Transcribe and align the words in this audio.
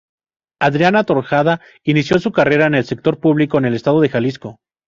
Adriana 0.59 1.03
Tortajada 1.03 1.61
inició 1.83 2.17
su 2.17 2.31
carrera 2.31 2.65
en 2.65 2.73
el 2.73 2.85
sector 2.85 3.19
público 3.19 3.59
en 3.59 3.65
el 3.65 3.75
estado 3.75 4.01
de 4.01 4.09
Jalisco. 4.09 4.59